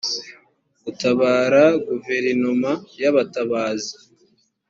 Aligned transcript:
gutabara 0.83 1.63
guverinoma 1.87 2.71
y 3.01 3.03
abatabazi 3.09 3.93